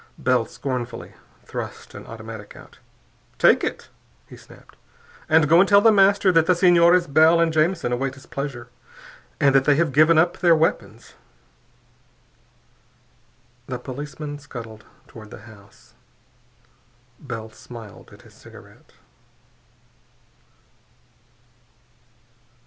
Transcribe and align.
Bell 0.17 0.47
scornfully 0.47 1.13
thrust 1.45 1.93
an 1.93 2.07
automatic 2.07 2.55
out. 2.55 2.79
"Take 3.37 3.63
it," 3.63 3.89
he 4.27 4.35
snapped. 4.35 4.75
"And 5.29 5.47
go 5.47 5.59
and 5.59 5.69
tell 5.69 5.79
The 5.79 5.91
Master 5.91 6.31
that 6.31 6.47
the 6.47 6.55
Senores 6.55 7.05
Bell 7.05 7.39
and 7.39 7.53
Jamison 7.53 7.91
await 7.91 8.15
his 8.15 8.25
pleasure, 8.25 8.69
and 9.39 9.53
that 9.53 9.65
they 9.65 9.75
have 9.75 9.93
given 9.93 10.17
up 10.17 10.39
their 10.39 10.55
weapons." 10.55 11.13
The 13.67 13.77
policeman 13.77 14.39
scuttled 14.39 14.85
toward 15.05 15.29
the 15.29 15.41
house. 15.41 15.93
Bell 17.19 17.51
smiled 17.51 18.11
at 18.11 18.23
his 18.23 18.33
cigarette. 18.33 18.93